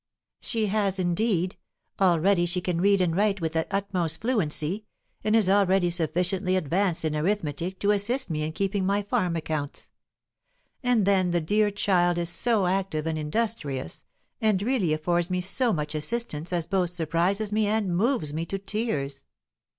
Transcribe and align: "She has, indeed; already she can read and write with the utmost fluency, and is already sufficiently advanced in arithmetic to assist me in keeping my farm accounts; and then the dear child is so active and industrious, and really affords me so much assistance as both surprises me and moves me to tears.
"She 0.39 0.65
has, 0.65 0.97
indeed; 0.97 1.57
already 1.99 2.47
she 2.47 2.59
can 2.59 2.81
read 2.81 3.01
and 3.01 3.15
write 3.15 3.39
with 3.39 3.53
the 3.53 3.67
utmost 3.69 4.19
fluency, 4.21 4.85
and 5.23 5.35
is 5.35 5.47
already 5.47 5.91
sufficiently 5.91 6.55
advanced 6.55 7.05
in 7.05 7.15
arithmetic 7.15 7.77
to 7.81 7.91
assist 7.91 8.27
me 8.27 8.41
in 8.41 8.53
keeping 8.53 8.83
my 8.83 9.03
farm 9.03 9.35
accounts; 9.35 9.91
and 10.81 11.05
then 11.05 11.29
the 11.29 11.39
dear 11.39 11.69
child 11.69 12.17
is 12.17 12.31
so 12.31 12.65
active 12.65 13.05
and 13.05 13.19
industrious, 13.19 14.03
and 14.41 14.63
really 14.63 14.91
affords 14.91 15.29
me 15.29 15.39
so 15.39 15.71
much 15.71 15.93
assistance 15.93 16.51
as 16.51 16.65
both 16.65 16.89
surprises 16.89 17.51
me 17.53 17.67
and 17.67 17.95
moves 17.95 18.33
me 18.33 18.43
to 18.47 18.57
tears. 18.57 19.25